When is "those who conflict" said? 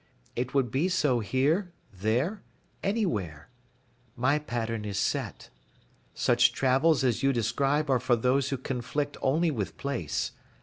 8.15-9.15